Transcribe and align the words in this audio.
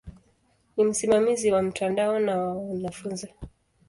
Ni 0.77 0.83
msimamizi 0.83 1.51
wa 1.51 1.61
mtandao 1.61 2.19
na 2.19 2.37
wa 2.37 2.53
wanafunzi. 2.53 3.33